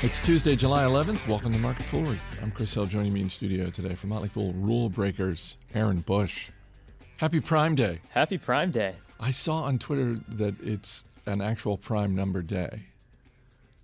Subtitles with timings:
[0.00, 1.26] It's Tuesday, July 11th.
[1.26, 2.20] Welcome to Market Foolery.
[2.40, 2.86] I'm Chris Hill.
[2.86, 6.50] Joining me in studio today from Motley Fool Rule Breakers, Aaron Bush.
[7.16, 7.98] Happy Prime Day.
[8.10, 8.94] Happy Prime Day.
[9.18, 12.84] I saw on Twitter that it's an actual prime number day.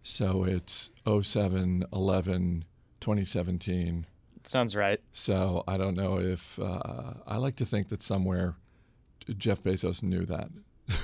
[0.05, 2.65] So it's 07 11
[3.01, 4.07] 2017.
[4.45, 5.01] Sounds right.
[5.11, 8.55] So I don't know if uh, I like to think that somewhere
[9.37, 10.49] Jeff Bezos knew that.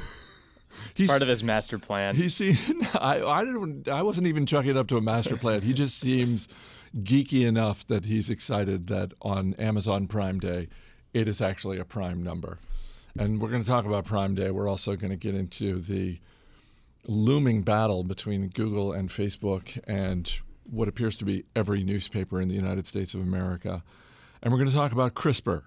[0.94, 2.16] He's part of his master plan.
[2.16, 2.56] He see,
[2.94, 5.62] I, I didn't, I wasn't even chucking it up to a master plan.
[5.62, 6.48] He just seems
[6.96, 10.68] geeky enough that he's excited that on Amazon Prime Day,
[11.14, 12.58] it is actually a prime number.
[13.18, 14.50] And we're going to talk about Prime Day.
[14.50, 16.18] We're also going to get into the
[17.06, 20.32] looming battle between Google and Facebook and
[20.64, 23.82] what appears to be every newspaper in the United States of America.
[24.42, 25.62] And we're going to talk about CRISPR.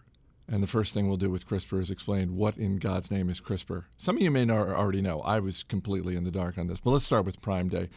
[0.48, 3.40] And the first thing we'll do with CRISPR is explain what in God's name is
[3.40, 3.86] CRISPR.
[3.98, 5.22] Some of you may already know.
[5.22, 6.80] I was completely in the dark on this.
[6.80, 7.90] But let's start with Prime Day.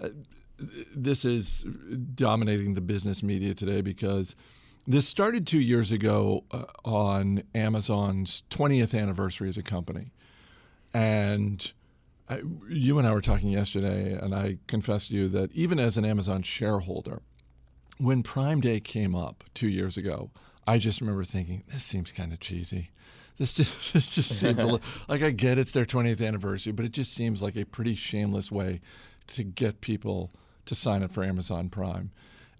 [0.00, 0.08] Uh,
[0.96, 1.64] this is
[2.14, 4.36] dominating the business media today because
[4.86, 10.10] this started two years ago uh, on Amazon's 20th anniversary as a company.
[10.92, 11.72] And
[12.28, 15.96] I, you and I were talking yesterday, and I confessed to you that even as
[15.96, 17.22] an Amazon shareholder,
[17.98, 20.30] when Prime Day came up two years ago,
[20.66, 22.90] I just remember thinking, this seems kind of cheesy.
[23.38, 26.92] This just this just seems little, like I get it's their 20th anniversary, but it
[26.92, 28.80] just seems like a pretty shameless way
[29.28, 30.30] to get people
[30.66, 32.10] to sign up for Amazon Prime.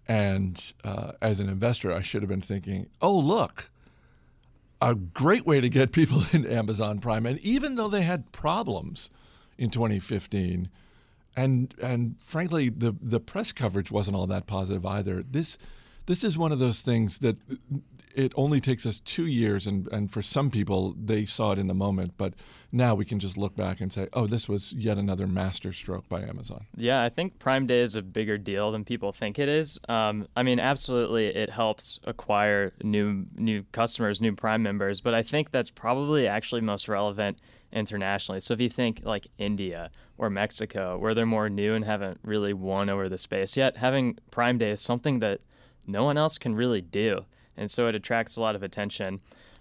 [0.09, 3.71] And uh, as an investor, I should have been thinking, oh look,
[4.81, 7.27] a great way to get people in Amazon Prime.
[7.27, 9.11] And even though they had problems
[9.59, 10.69] in 2015,
[11.35, 15.23] and and frankly, the the press coverage wasn't all that positive either.
[15.23, 15.57] This
[16.07, 17.37] this is one of those things that
[18.15, 21.67] it only takes us two years, and, and for some people, they saw it in
[21.67, 22.15] the moment.
[22.17, 22.35] But
[22.71, 26.23] now we can just look back and say, oh, this was yet another masterstroke by
[26.23, 26.67] Amazon.
[26.77, 29.79] Yeah, I think Prime Day is a bigger deal than people think it is.
[29.89, 35.01] Um, I mean, absolutely, it helps acquire new new customers, new Prime members.
[35.01, 37.39] But I think that's probably actually most relevant
[37.73, 38.41] internationally.
[38.41, 42.53] So if you think like India or Mexico, where they're more new and haven't really
[42.53, 45.41] won over the space yet, having Prime Day is something that
[45.87, 47.25] no one else can really do
[47.57, 49.21] and so it attracts a lot of attention.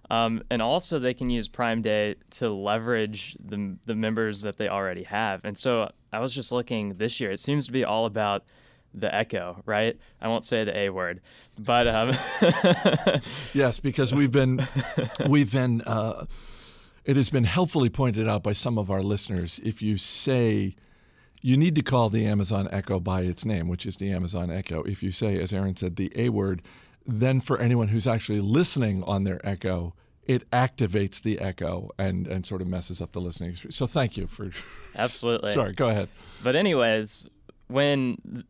[0.10, 4.68] Um, and also, they can use Prime Day to leverage the, the members that they
[4.68, 5.46] already have.
[5.46, 8.44] And so, I was just looking this year, it seems to be all about
[8.94, 9.98] the echo, right?
[10.20, 11.22] I won't say the A word,
[11.58, 12.14] but um
[13.54, 14.60] yes, because we've been
[15.30, 16.26] we've been uh,
[17.06, 19.60] it has been helpfully pointed out by some of our listeners.
[19.64, 20.76] If you say
[21.42, 24.84] you need to call the Amazon Echo by its name, which is the Amazon Echo.
[24.84, 26.62] If you say, as Aaron said, the A word,
[27.06, 29.94] then for anyone who's actually listening on their Echo,
[30.26, 33.76] it activates the echo and, and sort of messes up the listening experience.
[33.76, 34.50] So thank you for
[34.96, 35.52] absolutely.
[35.52, 36.10] Sorry, go ahead.
[36.44, 37.30] But anyways,
[37.68, 38.46] when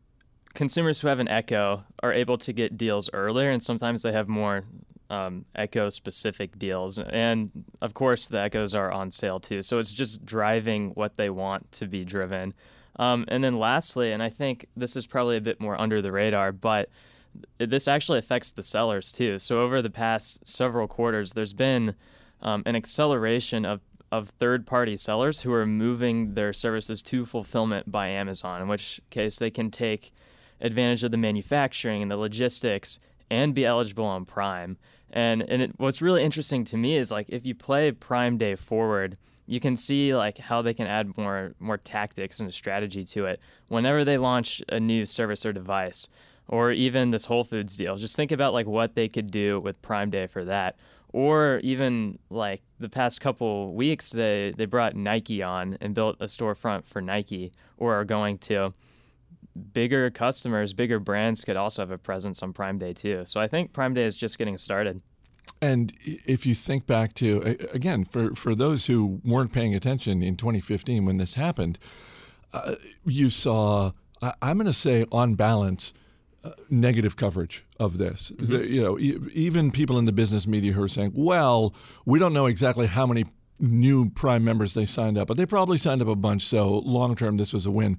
[0.54, 4.28] consumers who have an Echo are able to get deals earlier, and sometimes they have
[4.28, 4.64] more
[5.10, 9.62] um, Echo specific deals, and of course the Echoes are on sale too.
[9.62, 12.54] So it's just driving what they want to be driven.
[12.96, 16.12] Um, and then lastly, and I think this is probably a bit more under the
[16.12, 16.90] radar, but
[17.58, 19.38] this actually affects the sellers too.
[19.38, 21.94] So over the past several quarters, there's been
[22.40, 27.90] um, an acceleration of of third party sellers who are moving their services to fulfillment
[27.90, 30.12] by Amazon, in which case they can take
[30.60, 32.98] advantage of the manufacturing and the logistics
[33.30, 34.76] and be eligible on Prime.
[35.10, 38.54] And and it, what's really interesting to me is like if you play Prime Day
[38.54, 39.16] forward,
[39.46, 43.26] you can see like how they can add more more tactics and a strategy to
[43.26, 46.06] it whenever they launch a new service or device
[46.52, 47.96] or even this Whole Foods deal.
[47.96, 50.78] Just think about like what they could do with Prime Day for that.
[51.10, 56.26] Or even like the past couple weeks, they, they brought Nike on and built a
[56.26, 58.74] storefront for Nike, or are going to.
[59.72, 63.22] Bigger customers, bigger brands could also have a presence on Prime Day too.
[63.24, 65.00] So I think Prime Day is just getting started.
[65.62, 70.36] And if you think back to, again, for, for those who weren't paying attention in
[70.36, 71.78] 2015 when this happened,
[72.52, 72.74] uh,
[73.06, 73.92] you saw,
[74.42, 75.92] I'm going to say on balance,
[76.70, 78.30] negative coverage of this.
[78.30, 78.52] Mm-hmm.
[78.52, 81.74] The, you know, e- even people in the business media who are saying, "Well,
[82.04, 83.24] we don't know exactly how many
[83.58, 86.42] new Prime members they signed up, but they probably signed up a bunch.
[86.42, 87.98] So long term, this was a win."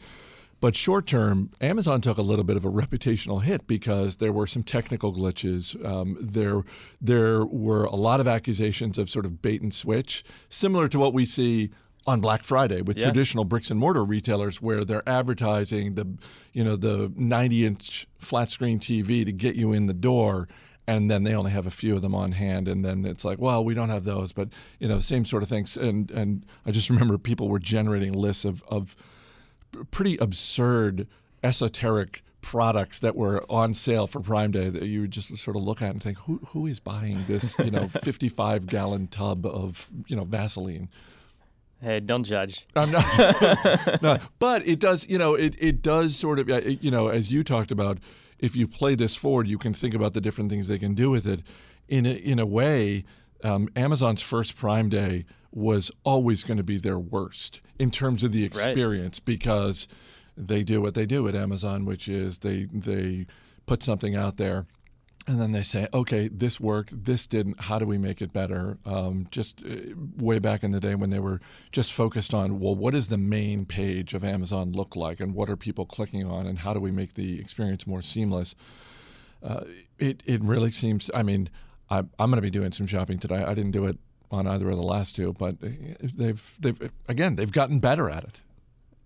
[0.64, 4.48] But short term, Amazon took a little bit of a reputational hit because there were
[4.48, 5.76] some technical glitches.
[5.86, 6.64] Um, there,
[7.02, 11.14] there were a lot of accusations of sort of bait and switch, similar to what
[11.14, 11.72] we see
[12.06, 13.06] on Black Friday with yeah.
[13.06, 16.08] traditional bricks and mortar retailers where they're advertising the
[16.52, 20.48] you know the 90 inch flat screen TV to get you in the door
[20.86, 23.40] and then they only have a few of them on hand and then it's like
[23.40, 26.72] well we don't have those but you know same sort of things and and I
[26.72, 28.96] just remember people were generating lists of of
[29.92, 31.08] pretty absurd
[31.42, 35.64] esoteric products that were on sale for Prime Day that you would just sort of
[35.64, 39.90] look at and think, who who is buying this, you know, 55 gallon tub of
[40.08, 40.90] you know Vaseline?
[41.84, 42.66] Hey, don't judge.
[42.78, 44.02] I'm not.
[44.02, 46.48] no, but it does, you know, it, it does sort of,
[46.82, 47.98] you know, as you talked about,
[48.40, 51.10] if you play this forward, you can think about the different things they can do
[51.10, 51.42] with it.
[51.90, 53.04] In a, in a way,
[53.44, 58.32] um, Amazon's first Prime Day was always going to be their worst in terms of
[58.32, 59.26] the experience right.
[59.26, 59.88] because
[60.38, 63.28] they do what they do at Amazon, which is they they
[63.66, 64.66] put something out there
[65.26, 67.62] and then they say, okay, this worked, this didn't.
[67.62, 68.78] How do we make it better?
[68.86, 71.40] Um, just uh, way back in the day when they were
[71.72, 75.50] just focused on, well, what does the main page of Amazon look like, and what
[75.50, 78.56] are people clicking on, and how do we make the experience more seamless?
[79.42, 79.64] Uh,
[80.00, 81.10] it it really seems.
[81.14, 81.50] I mean,
[81.90, 83.44] I, I'm going to be doing some shopping today.
[83.44, 83.98] I didn't do it
[84.32, 85.70] on either of the last two, but uh,
[86.02, 88.42] they've they've again they've gotten better at it.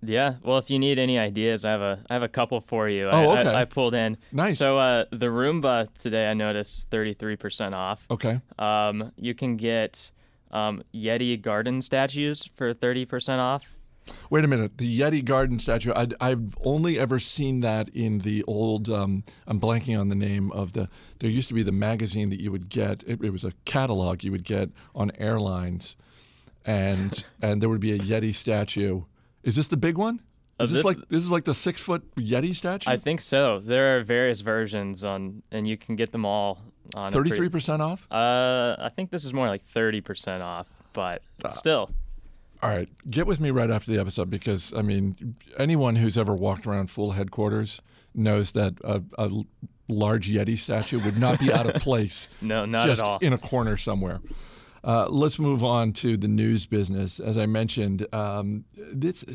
[0.01, 0.35] Yeah.
[0.43, 3.05] Well, if you need any ideas, I have a I have a couple for you.
[3.05, 3.49] Oh, I, okay.
[3.49, 4.17] I, I pulled in.
[4.31, 4.57] Nice.
[4.57, 8.05] So uh, the Roomba today, I noticed thirty three percent off.
[8.11, 8.39] Okay.
[8.59, 10.11] Um, you can get
[10.51, 13.77] um, Yeti garden statues for thirty percent off.
[14.29, 14.77] Wait a minute.
[14.77, 15.91] The Yeti garden statue.
[15.93, 18.89] i have only ever seen that in the old.
[18.89, 20.89] Um, I'm blanking on the name of the.
[21.19, 23.03] There used to be the magazine that you would get.
[23.05, 25.97] It, it was a catalog you would get on airlines,
[26.65, 29.03] and and there would be a Yeti statue
[29.47, 30.19] is this the big one?
[30.59, 32.89] Uh, is this, this, like this is like the six foot Yeti statue?
[32.89, 33.59] I think so.
[33.59, 36.61] There are various versions on, and you can get them all
[36.93, 37.11] on.
[37.13, 38.05] Thirty three percent off.
[38.11, 41.89] Uh, I think this is more like thirty percent off, but uh, still.
[42.61, 46.35] All right, get with me right after the episode because I mean, anyone who's ever
[46.35, 47.81] walked around Fool headquarters
[48.13, 49.29] knows that a, a
[49.87, 52.27] large Yeti statue would not be out of place.
[52.41, 53.19] no, not just at all.
[53.19, 54.19] in a corner somewhere.
[54.87, 57.19] Uh, let's move on to the news business.
[57.19, 58.63] As I mentioned, um,
[58.93, 59.25] this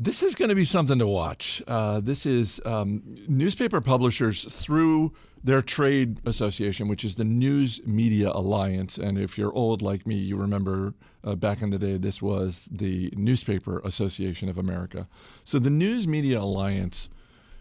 [0.00, 1.60] this is going to be something to watch.
[1.66, 8.30] Uh, this is um, newspaper publishers through their trade association, which is the News Media
[8.30, 8.96] Alliance.
[8.96, 10.94] And if you're old like me, you remember
[11.24, 15.08] uh, back in the day, this was the Newspaper Association of America.
[15.42, 17.08] So the News Media Alliance,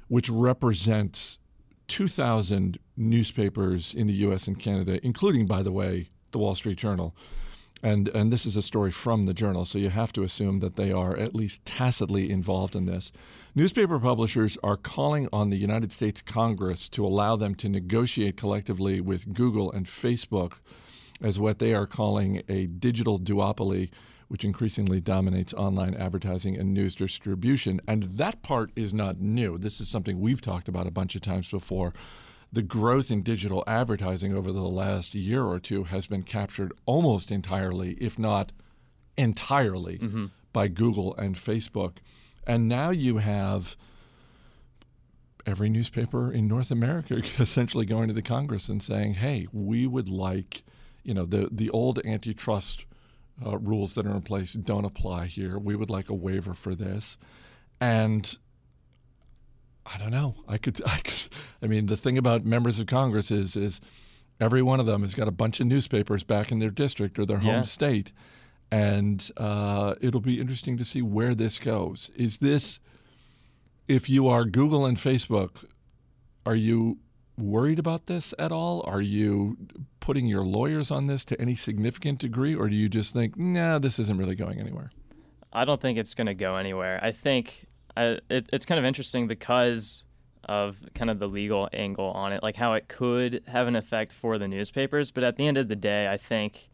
[0.07, 1.39] which represents
[1.87, 4.47] 2,000 newspapers in the U.S.
[4.47, 7.15] and Canada, including, by the way, the Wall Street Journal.
[7.83, 10.77] And, and this is a story from the journal, so you have to assume that
[10.77, 13.11] they are at least tacitly involved in this.
[13.53, 18.99] Newspaper publishers are calling on the United States Congress to allow them to negotiate collectively
[18.99, 20.53] with Google and Facebook
[21.21, 23.89] as what they are calling a digital duopoly,
[24.27, 27.79] which increasingly dominates online advertising and news distribution.
[27.87, 29.57] And that part is not new.
[29.57, 31.93] This is something we've talked about a bunch of times before
[32.51, 37.31] the growth in digital advertising over the last year or two has been captured almost
[37.31, 38.51] entirely, if not
[39.17, 40.27] entirely, mm-hmm.
[40.53, 41.97] by Google and Facebook.
[42.45, 43.75] And now you have
[45.45, 50.09] every newspaper in North America essentially going to the Congress and saying, "Hey, we would
[50.09, 50.63] like,
[51.03, 52.85] you know, the the old antitrust
[53.45, 55.59] uh, rules that are in place don't apply here.
[55.59, 57.17] We would like a waiver for this."
[57.79, 58.37] And
[59.93, 60.35] I don't know.
[60.47, 61.27] I could, I could.
[61.61, 63.81] I mean, the thing about members of Congress is, is
[64.39, 67.25] every one of them has got a bunch of newspapers back in their district or
[67.25, 67.61] their home yeah.
[67.63, 68.11] state,
[68.71, 72.09] and uh, it'll be interesting to see where this goes.
[72.15, 72.79] Is this,
[73.87, 75.65] if you are Google and Facebook,
[76.45, 76.99] are you
[77.37, 78.83] worried about this at all?
[78.85, 79.57] Are you
[79.99, 83.79] putting your lawyers on this to any significant degree, or do you just think, nah,
[83.79, 84.91] this isn't really going anywhere?
[85.53, 86.99] I don't think it's going to go anywhere.
[87.01, 90.05] I think I, it, it's kind of interesting because
[90.43, 94.13] of kind of the legal angle on it, like how it could have an effect
[94.13, 95.11] for the newspapers.
[95.11, 96.69] But at the end of the day, I think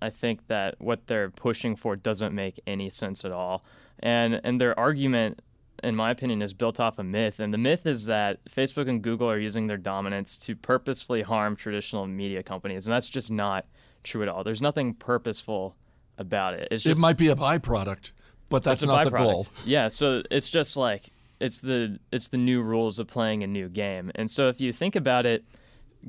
[0.00, 3.64] I think that what they're pushing for doesn't make any sense at all.
[3.98, 5.42] And and their argument,
[5.82, 7.40] in my opinion, is built off a myth.
[7.40, 11.56] And the myth is that Facebook and Google are using their dominance to purposefully harm
[11.56, 13.66] traditional media companies, and that's just not
[14.02, 14.44] true at all.
[14.44, 15.76] There's nothing purposeful
[16.16, 16.68] about it.
[16.70, 18.12] It's just, it might be a byproduct
[18.54, 19.46] but that's not the goal.
[19.64, 23.68] Yeah, so it's just like it's the it's the new rules of playing a new
[23.68, 24.12] game.
[24.14, 25.44] And so if you think about it,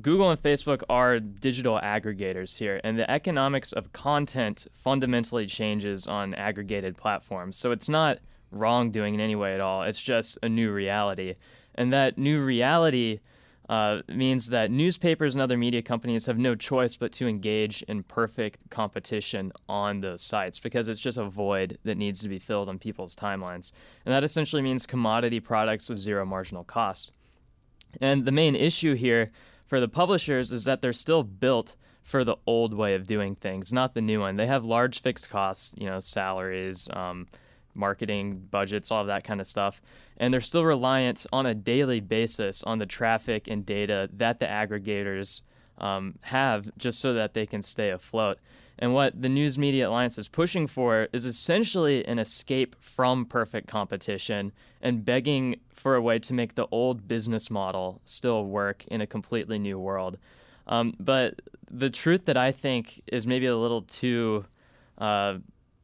[0.00, 6.34] Google and Facebook are digital aggregators here, and the economics of content fundamentally changes on
[6.34, 7.58] aggregated platforms.
[7.58, 8.18] So it's not
[8.52, 9.82] wrongdoing in any way at all.
[9.82, 11.34] It's just a new reality.
[11.74, 13.18] And that new reality
[13.68, 18.02] uh, means that newspapers and other media companies have no choice but to engage in
[18.02, 22.68] perfect competition on those sites because it's just a void that needs to be filled
[22.68, 23.72] on people's timelines.
[24.04, 27.10] And that essentially means commodity products with zero marginal cost.
[28.00, 29.30] And the main issue here
[29.66, 33.72] for the publishers is that they're still built for the old way of doing things,
[33.72, 34.36] not the new one.
[34.36, 37.26] They have large fixed costs, you know, salaries, um,
[37.76, 39.82] marketing budgets, all of that kind of stuff.
[40.16, 44.46] And they're still reliant on a daily basis on the traffic and data that the
[44.46, 45.42] aggregators
[45.78, 48.38] um, have just so that they can stay afloat.
[48.78, 53.68] And what the News Media Alliance is pushing for is essentially an escape from perfect
[53.68, 54.52] competition
[54.82, 59.06] and begging for a way to make the old business model still work in a
[59.06, 60.18] completely new world.
[60.66, 61.40] Um, but
[61.70, 64.44] the truth that I think is maybe a little too
[64.98, 65.38] uh,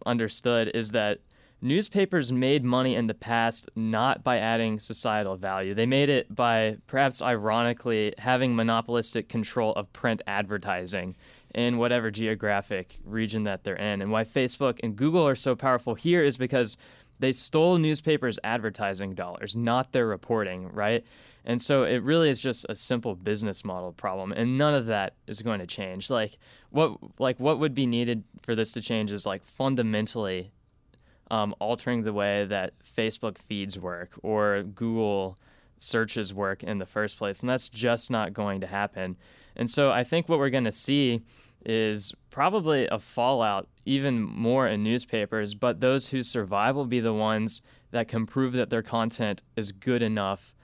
[0.05, 1.21] understood is that
[1.63, 5.73] newspapers made money in the past not by adding societal value.
[5.73, 11.15] They made it by, perhaps ironically, having monopolistic control of print advertising
[11.55, 14.03] in whatever geographic region that they're in.
[14.03, 16.77] And why Facebook and Google are so powerful here is because
[17.19, 21.07] they stole newspapers' advertising dollars, not their reporting, right?
[21.45, 25.15] And so it really is just a simple business model problem, and none of that
[25.27, 26.11] is going to change.
[26.11, 26.39] Like
[26.71, 30.53] what like what would be needed for this to change is like fundamentally
[31.33, 35.39] um, altering the way that Facebook feeds work or Google
[35.79, 39.17] searches work in the first place, and that's just not going to happen.
[39.57, 41.23] And so I think what we're going to see
[41.65, 47.15] is probably a fallout even more in newspapers, but those who survive will be the
[47.15, 47.63] ones
[47.93, 50.55] that can prove that their content is good enough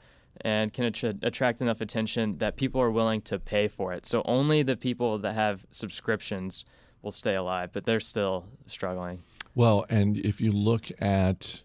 [0.42, 4.04] and can attract enough attention that people are willing to pay for it.
[4.06, 6.64] So only the people that have subscriptions
[7.02, 9.22] will stay alive, but they're still struggling.
[9.58, 11.64] Well, and if you look at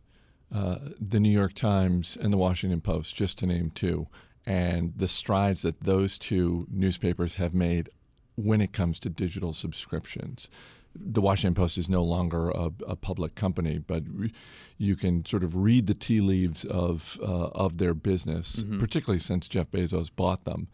[0.51, 4.07] uh, the New York Times and the Washington Post, just to name two,
[4.47, 7.89] and the strides that those two newspapers have made
[8.33, 10.50] when it comes to digital subscriptions.
[10.95, 14.33] The Washington Post is no longer a, a public company, but re-
[14.79, 18.79] you can sort of read the tea leaves of uh, of their business, mm-hmm.
[18.79, 20.67] particularly since Jeff Bezos bought them,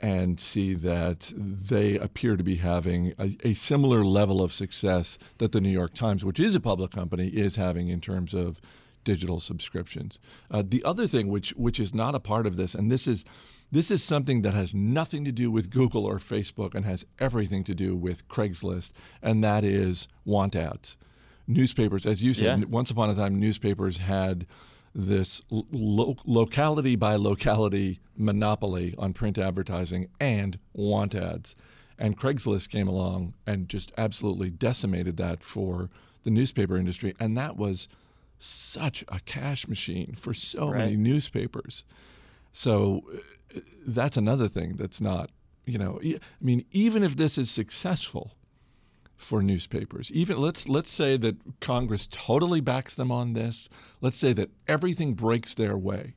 [0.00, 5.52] and see that they appear to be having a, a, similar level of success that
[5.52, 8.60] the New York Times, which is a public company, is having in terms of
[9.04, 10.18] digital subscriptions.
[10.50, 13.24] Uh, the other thing, which which is not a part of this, and this is
[13.72, 17.64] this is something that has nothing to do with Google or Facebook and has everything
[17.64, 18.92] to do with Craigslist,
[19.22, 20.98] and that is want ads.
[21.48, 22.64] Newspapers, as you said, yeah.
[22.66, 24.46] once upon a time, newspapers had
[24.96, 31.54] this lo- locality by locality monopoly on print advertising and want ads.
[31.98, 35.90] And Craigslist came along and just absolutely decimated that for
[36.24, 37.14] the newspaper industry.
[37.20, 37.88] And that was
[38.38, 40.78] such a cash machine for so right.
[40.78, 41.84] many newspapers.
[42.52, 43.02] So
[43.54, 45.30] uh, that's another thing that's not,
[45.66, 48.35] you know, I mean, even if this is successful
[49.16, 53.68] for newspapers, even let's let's say that Congress totally backs them on this.
[54.00, 56.14] Let's say that everything breaks their way.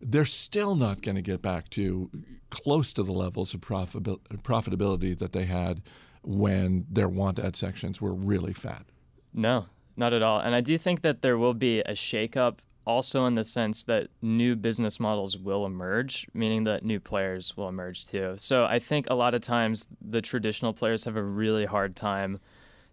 [0.00, 2.10] They're still not going to get back to
[2.50, 5.80] close to the levels of profitability that they had
[6.22, 8.84] when their want ad sections were really fat.
[9.32, 10.40] No, not at all.
[10.40, 14.08] And I do think that there will be a shakeup also in the sense that
[14.20, 18.34] new business models will emerge, meaning that new players will emerge too.
[18.36, 22.38] So I think a lot of times the traditional players have a really hard time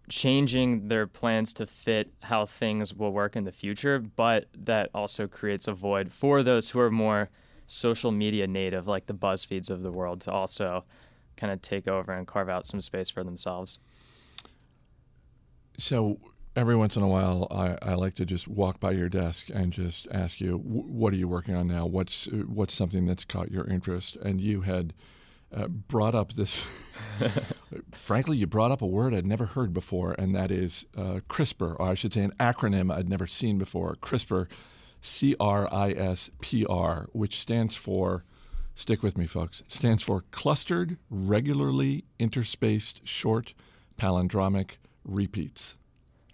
[0.08, 5.26] changing their plans to fit how things will work in the future, but that also
[5.26, 7.30] creates a void for those who are more
[7.66, 10.84] social media native, like the BuzzFeeds of the world, to also
[11.36, 13.78] kind of take over and carve out some space for themselves.
[15.78, 16.18] So
[16.54, 19.72] every once in a while, I, I like to just walk by your desk and
[19.72, 21.86] just ask you, what are you working on now?
[21.86, 24.16] What's what's something that's caught your interest?
[24.16, 24.92] And you had
[25.54, 26.66] uh, brought up this.
[27.92, 31.76] frankly, you brought up a word I'd never heard before, and that is uh, CRISPR,
[31.78, 33.96] or I should say an acronym I'd never seen before.
[33.96, 34.48] CRISPR,
[35.00, 38.24] C R I S P R, which stands for.
[38.74, 39.62] Stick with me, folks.
[39.68, 43.52] Stands for Clustered Regularly Interspaced Short
[43.98, 45.76] Palindromic Repeats.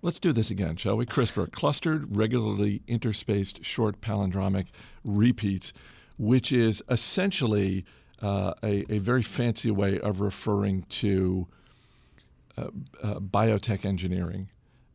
[0.00, 1.07] Let's do this again, shall we?
[1.07, 4.67] CRISPR, clustered, regularly interspaced, short palindromic
[5.02, 5.73] repeats,
[6.17, 7.85] which is essentially
[8.23, 11.49] uh, a, a, very fancy way of referring to
[12.57, 12.69] uh,
[13.02, 14.49] uh, biotech engineering.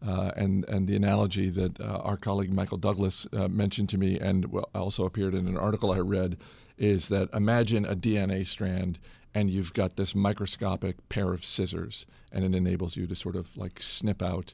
[0.06, 4.20] Uh, and, and the analogy that uh, our colleague Michael Douglass uh, mentioned to me
[4.20, 4.46] and
[4.76, 6.38] also appeared in an article I read
[6.78, 9.00] is that imagine a DNA strand
[9.34, 13.56] and you've got this microscopic pair of scissors and it enables you to sort of
[13.56, 14.54] like snip out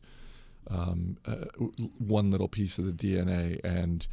[0.70, 1.46] um, uh,
[1.98, 4.08] one little piece of the DNA, and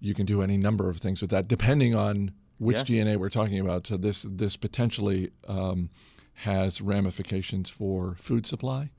[0.00, 3.04] you can do any number of things with that, depending on which yeah.
[3.04, 3.86] DNA we're talking about.
[3.86, 5.90] So this this potentially um,
[6.34, 8.90] has ramifications for food supply,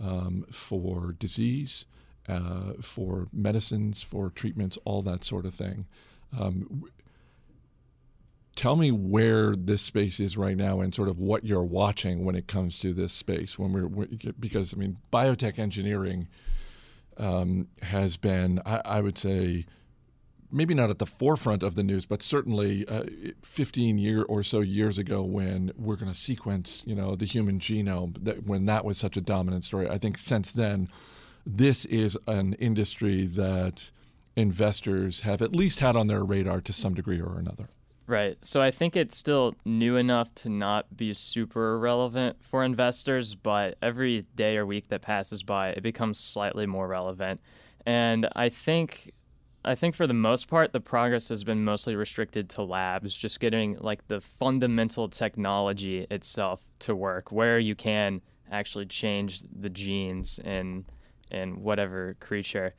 [0.00, 1.86] um, for disease,
[2.28, 5.86] uh, for medicines, for treatments, all that sort of thing.
[6.38, 6.84] Um,
[8.54, 12.36] tell me where this space is right now and sort of what you're watching when
[12.36, 14.06] it comes to this space when we're
[14.38, 16.28] because i mean biotech engineering
[17.18, 19.66] um, has been, I, I, would say,
[20.50, 23.04] maybe not at the forefront of the news, but certainly uh,
[23.42, 27.58] 15 year or so years ago when we're going to sequence, you know, the human
[27.58, 28.16] genome.
[28.22, 29.88] That when that was such a dominant story.
[29.88, 30.88] I think since then,
[31.46, 33.90] this is an industry that
[34.36, 37.68] investors have at least had on their radar to some degree or another.
[38.06, 38.36] Right.
[38.44, 43.78] So I think it's still new enough to not be super relevant for investors, but
[43.80, 47.40] every day or week that passes by, it becomes slightly more relevant.
[47.86, 49.12] And I think
[49.64, 53.40] I think for the most part, the progress has been mostly restricted to labs, just
[53.40, 58.20] getting like the fundamental technology itself to work, where you can
[58.50, 60.84] actually change the genes in
[61.30, 62.74] in whatever creature.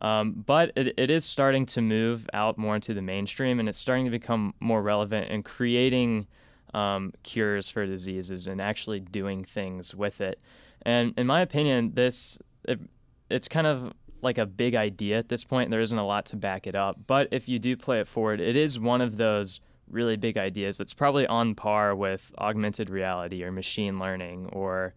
[0.00, 3.78] Um, but it, it is starting to move out more into the mainstream and it's
[3.78, 6.26] starting to become more relevant in creating
[6.72, 10.40] um, cures for diseases and actually doing things with it.
[10.82, 12.80] And in my opinion, this it,
[13.28, 13.92] it's kind of
[14.22, 15.70] like a big idea at this point.
[15.70, 16.98] There isn't a lot to back it up.
[17.06, 20.78] But if you do play it forward, it is one of those really big ideas
[20.78, 24.94] that's probably on par with augmented reality or machine learning or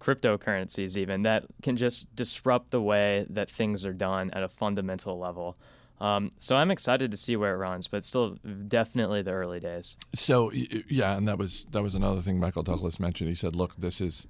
[0.00, 5.18] cryptocurrencies even that can just disrupt the way that things are done at a fundamental
[5.18, 5.56] level.
[5.98, 8.36] Um, so I'm excited to see where it runs, but still
[8.68, 9.96] definitely the early days.
[10.12, 13.28] So yeah, and that was that was another thing Michael Douglass mentioned.
[13.30, 14.26] He said, "Look, this is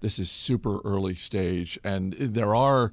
[0.00, 2.90] this is super early stage, and there are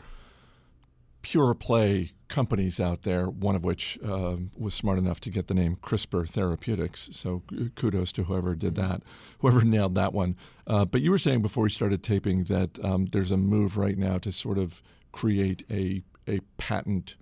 [1.28, 5.54] pure play companies out there, one of which uh, was smart enough to get the
[5.54, 7.10] name CRISPR Therapeutics.
[7.12, 7.44] So
[7.76, 8.90] kudos to whoever did mm-hmm.
[8.92, 9.02] that,
[9.40, 10.38] whoever nailed that one.
[10.66, 13.98] Uh, but you were saying before we started taping that um, there's a move right
[13.98, 14.82] now to sort of
[15.12, 17.18] create a a patent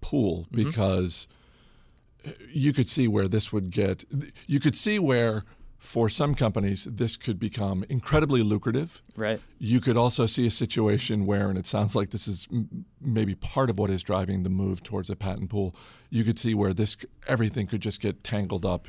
[0.00, 0.64] pool mm-hmm.
[0.64, 1.28] because
[2.50, 4.04] you could see where this would get.
[4.48, 5.44] You could see where
[5.78, 9.00] for some companies, this could become incredibly lucrative.
[9.16, 9.40] Right.
[9.58, 13.36] You could also see a situation where, and it sounds like this is m- maybe
[13.36, 15.74] part of what is driving the move towards a patent pool.
[16.10, 18.88] You could see where this everything could just get tangled up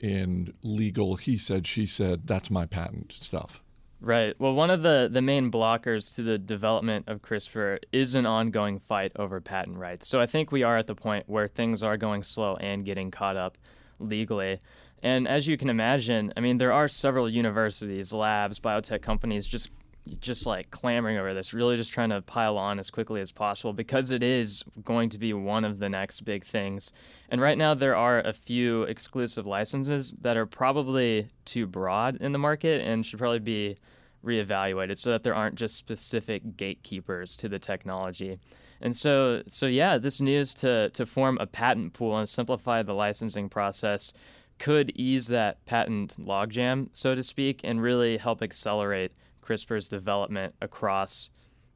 [0.00, 1.16] in legal.
[1.16, 2.26] He said, she said.
[2.26, 3.62] That's my patent stuff.
[4.00, 4.34] Right.
[4.38, 8.78] Well, one of the, the main blockers to the development of CRISPR is an ongoing
[8.78, 10.08] fight over patent rights.
[10.08, 13.10] So I think we are at the point where things are going slow and getting
[13.10, 13.56] caught up
[14.00, 14.58] legally.
[15.04, 19.70] And as you can imagine, I mean, there are several universities, labs, biotech companies just
[20.18, 23.72] just like clamoring over this, really just trying to pile on as quickly as possible
[23.72, 26.92] because it is going to be one of the next big things.
[27.30, 32.32] And right now, there are a few exclusive licenses that are probably too broad in
[32.32, 33.76] the market and should probably be
[34.22, 38.38] reevaluated so that there aren't just specific gatekeepers to the technology.
[38.82, 42.94] And so, so yeah, this news to to form a patent pool and simplify the
[42.94, 44.12] licensing process
[44.58, 49.12] could ease that patent logjam, so to speak, and really help accelerate
[49.42, 51.30] CRISPR's development across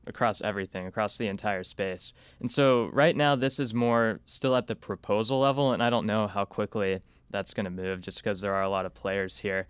[0.06, 2.14] across everything, across the entire space.
[2.40, 6.06] And so right now this is more still at the proposal level, and I don't
[6.06, 9.38] know how quickly that's going to move just because there are a lot of players
[9.38, 9.66] here.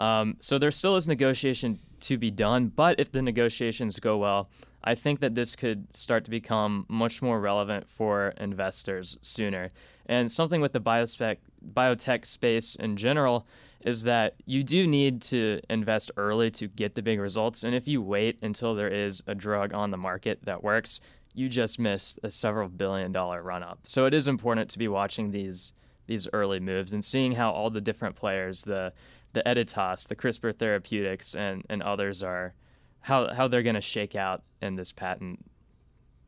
[0.00, 4.50] Um, so there still is negotiation to be done, but if the negotiations go well,
[4.84, 9.68] I think that this could start to become much more relevant for investors sooner.
[10.06, 11.38] And something with the biospec,
[11.72, 13.46] biotech space in general
[13.80, 17.62] is that you do need to invest early to get the big results.
[17.62, 21.00] And if you wait until there is a drug on the market that works,
[21.34, 23.80] you just miss a several billion dollar run up.
[23.84, 25.72] So it is important to be watching these
[26.06, 28.92] these early moves and seeing how all the different players, the
[29.32, 32.54] the Editas, the CRISPR Therapeutics, and, and others are
[33.00, 35.44] how how they're going to shake out in this patent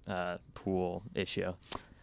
[0.06, 1.54] uh, pool issue.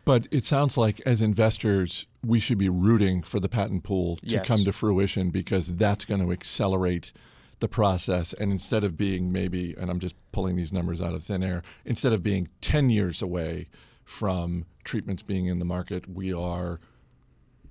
[0.06, 4.28] But it sounds like as investors, we should be rooting for the patent pool to
[4.28, 4.48] yes.
[4.48, 7.12] come to fruition because that's going to accelerate
[7.60, 8.32] the process.
[8.34, 11.64] And instead of being maybe, and I'm just pulling these numbers out of thin air,
[11.86, 13.68] instead of being 10 years away
[14.04, 16.80] from treatments being in the market, we are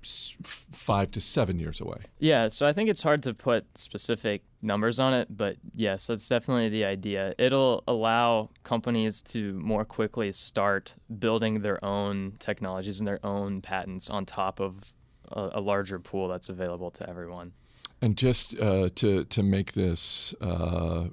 [0.05, 1.97] five to seven years away.
[2.19, 6.27] Yeah, so I think it's hard to put specific numbers on it, but yes, that's
[6.27, 7.33] definitely the idea.
[7.37, 14.09] It'll allow companies to more quickly start building their own technologies and their own patents
[14.09, 14.93] on top of
[15.31, 17.53] a, a larger pool that's available to everyone.
[18.01, 21.05] And just uh, to to make this uh,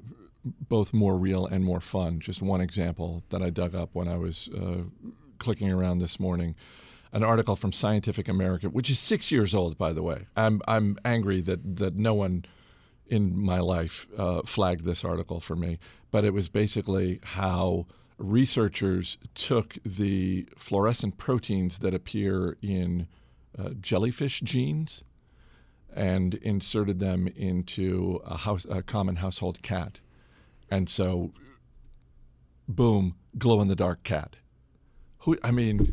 [0.45, 4.17] both more real and more fun, just one example that I dug up when I
[4.17, 4.83] was uh,
[5.39, 6.55] clicking around this morning
[7.13, 10.27] an article from Scientific American, which is six years old, by the way.
[10.37, 12.45] I'm I'm angry that that no one
[13.07, 15.79] in my life uh, flagged this article for me,
[16.11, 23.09] but it was basically how researchers took the fluorescent proteins that appear in
[23.59, 25.03] uh, jellyfish genes
[25.95, 30.01] and inserted them into a, house, a common household cat,
[30.71, 31.33] and so
[32.67, 34.37] boom, glow in the dark cat.
[35.19, 35.93] Who I mean,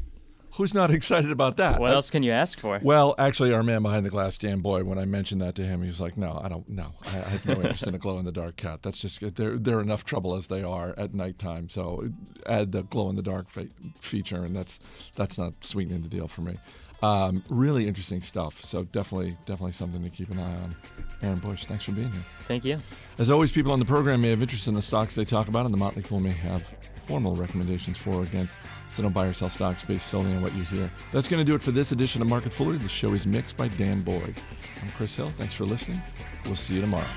[0.53, 1.79] who's not excited about that?
[1.79, 2.79] What I- else can you ask for?
[2.83, 5.81] Well, actually, our man behind the glass, Dan Boyd, when I mentioned that to him,
[5.81, 6.67] he was like, "No, I don't.
[6.69, 8.81] No, I, I have no interest in a glow in the dark cat.
[8.81, 11.69] That's just they're they're enough trouble as they are at nighttime.
[11.69, 12.09] So
[12.45, 14.79] add the glow in the dark fe- feature, and that's
[15.15, 16.57] that's not sweetening the deal for me.
[17.01, 18.61] Um, really interesting stuff.
[18.61, 20.75] So definitely definitely something to keep an eye on.
[21.21, 22.21] Aaron Bush, thanks for being here.
[22.41, 22.79] Thank you.
[23.17, 25.63] As always, people on the program may have interest in the stocks they talk about,
[25.65, 26.69] and the Motley Fool may have
[27.09, 28.55] formal recommendations for or against.
[28.91, 30.91] So don't buy or sell stocks based solely on what you hear.
[31.11, 32.77] That's going to do it for this edition of Market Foolery.
[32.77, 34.35] The show is mixed by Dan Boyd.
[34.83, 35.31] I'm Chris Hill.
[35.31, 35.99] Thanks for listening.
[36.45, 37.07] We'll see you tomorrow.